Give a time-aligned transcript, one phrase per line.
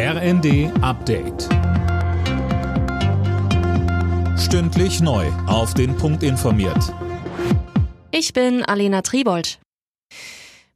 [0.00, 1.48] RND Update.
[4.38, 5.26] Stündlich neu.
[5.48, 6.94] Auf den Punkt informiert.
[8.12, 9.58] Ich bin Alena Tribold.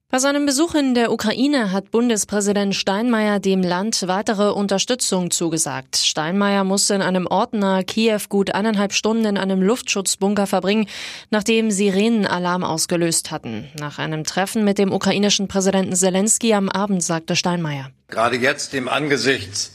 [0.09, 5.99] Bei seinem Besuch in der Ukraine hat Bundespräsident Steinmeier dem Land weitere Unterstützung zugesagt.
[5.99, 10.89] Steinmeier musste in einem Ort nahe Kiew gut eineinhalb Stunden in einem Luftschutzbunker verbringen,
[11.31, 13.69] nachdem Sirenenalarm ausgelöst hatten.
[13.79, 17.93] Nach einem Treffen mit dem ukrainischen Präsidenten Zelensky am Abend sagte Steinmeier.
[18.13, 19.73] Gerade jetzt im Angesichts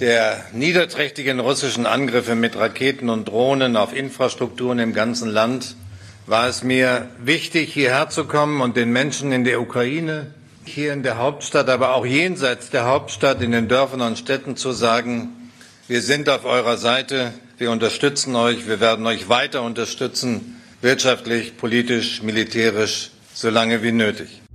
[0.00, 5.76] der niederträchtigen russischen Angriffe mit Raketen und Drohnen auf Infrastrukturen im ganzen Land
[6.24, 10.32] war es mir wichtig, hierher zu kommen und den Menschen in der Ukraine,
[10.64, 14.72] hier in der Hauptstadt, aber auch jenseits der Hauptstadt, in den Dörfern und Städten zu
[14.72, 15.50] sagen,
[15.86, 22.22] wir sind auf eurer Seite, wir unterstützen euch, wir werden euch weiter unterstützen, wirtschaftlich, politisch,
[22.22, 24.45] militärisch, solange wie nötig.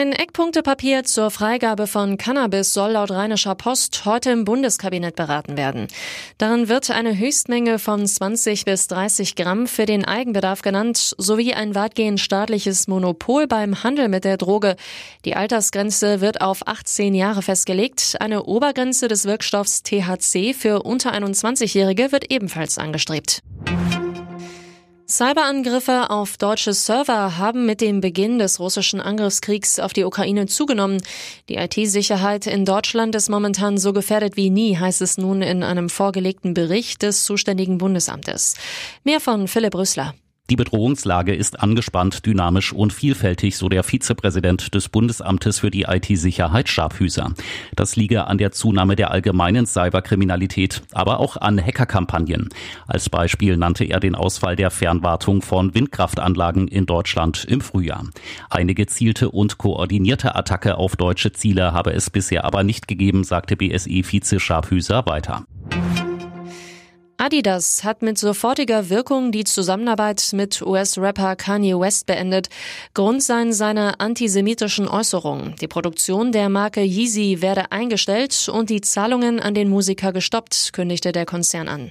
[0.00, 5.88] Ein Eckpunktepapier zur Freigabe von Cannabis soll laut Rheinischer Post heute im Bundeskabinett beraten werden.
[6.38, 11.74] Darin wird eine Höchstmenge von 20 bis 30 Gramm für den Eigenbedarf genannt, sowie ein
[11.74, 14.76] weitgehend staatliches Monopol beim Handel mit der Droge.
[15.26, 18.16] Die Altersgrenze wird auf 18 Jahre festgelegt.
[18.20, 23.42] Eine Obergrenze des Wirkstoffs THC für unter 21-Jährige wird ebenfalls angestrebt.
[25.10, 31.02] Cyberangriffe auf deutsche Server haben mit dem Beginn des russischen Angriffskriegs auf die Ukraine zugenommen.
[31.48, 35.88] Die IT-Sicherheit in Deutschland ist momentan so gefährdet wie nie, heißt es nun in einem
[35.88, 38.54] vorgelegten Bericht des zuständigen Bundesamtes.
[39.02, 40.14] Mehr von Philipp Rüssler.
[40.50, 46.68] Die Bedrohungslage ist angespannt, dynamisch und vielfältig, so der Vizepräsident des Bundesamtes für die IT-Sicherheit
[46.68, 47.34] Scharfhüser.
[47.76, 52.48] Das liege an der Zunahme der allgemeinen Cyberkriminalität, aber auch an Hackerkampagnen.
[52.88, 58.06] Als Beispiel nannte er den Ausfall der Fernwartung von Windkraftanlagen in Deutschland im Frühjahr.
[58.50, 63.54] Eine gezielte und koordinierte Attacke auf deutsche Ziele habe es bisher aber nicht gegeben, sagte
[63.54, 65.44] BSI-Vize Scharfhüser weiter.
[67.20, 72.48] Adidas hat mit sofortiger Wirkung die Zusammenarbeit mit US-Rapper Kanye West beendet.
[72.94, 75.54] Grund seien seine antisemitischen Äußerungen.
[75.60, 81.12] Die Produktion der Marke Yeezy werde eingestellt und die Zahlungen an den Musiker gestoppt, kündigte
[81.12, 81.90] der Konzern an.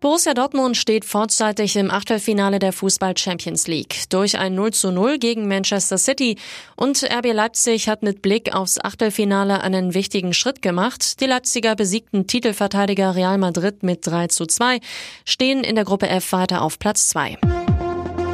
[0.00, 5.18] Borussia Dortmund steht vorzeitig im Achtelfinale der Fußball Champions League durch ein 0 zu 0
[5.18, 6.36] gegen Manchester City
[6.76, 11.20] und RB Leipzig hat mit Blick aufs Achtelfinale einen wichtigen Schritt gemacht.
[11.20, 14.80] Die Leipziger besiegten Titelverteidiger Real Madrid mit 3 zu 2,
[15.24, 17.38] stehen in der Gruppe F weiter auf Platz 2.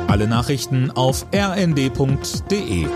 [0.08, 2.86] Alle Nachrichten auf rnd.de